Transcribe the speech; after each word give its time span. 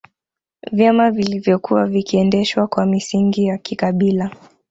Vyama 0.71 1.11
vilivyokuwa 1.11 1.85
vikiendeshwa 1.85 2.67
kwa 2.67 2.85
misingi 2.85 3.45
ya 3.45 3.57
kikabila 3.57 4.31